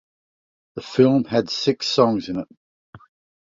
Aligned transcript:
The 0.73 0.81
film 0.81 1.25
had 1.25 1.51
six 1.51 1.85
songs 1.85 2.27
in 2.27 2.39
it. 2.39 2.47